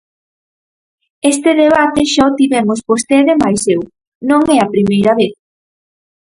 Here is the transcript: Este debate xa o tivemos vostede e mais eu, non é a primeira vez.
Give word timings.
Este 1.31 1.51
debate 1.61 2.01
xa 2.13 2.23
o 2.29 2.35
tivemos 2.39 2.79
vostede 2.89 3.29
e 3.35 3.39
mais 3.43 3.61
eu, 3.75 3.81
non 4.29 4.41
é 4.55 4.57
a 4.61 4.71
primeira 4.73 5.13
vez. 5.21 5.35